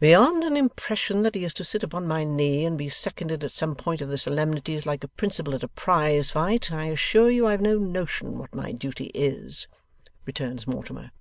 'Beyond 0.00 0.42
an 0.42 0.56
impression 0.56 1.22
that 1.22 1.36
he 1.36 1.44
is 1.44 1.54
to 1.54 1.62
sit 1.62 1.84
upon 1.84 2.04
my 2.08 2.24
knee 2.24 2.64
and 2.64 2.76
be 2.76 2.88
seconded 2.88 3.44
at 3.44 3.52
some 3.52 3.76
point 3.76 4.00
of 4.00 4.08
the 4.08 4.18
solemnities, 4.18 4.84
like 4.84 5.04
a 5.04 5.06
principal 5.06 5.54
at 5.54 5.62
a 5.62 5.68
prizefight, 5.68 6.72
I 6.72 6.86
assure 6.86 7.30
you 7.30 7.46
I 7.46 7.52
have 7.52 7.60
no 7.62 7.78
notion 7.78 8.36
what 8.36 8.52
my 8.52 8.72
duty 8.72 9.12
is,' 9.14 9.68
returns 10.26 10.66
Mortimer. 10.66 11.12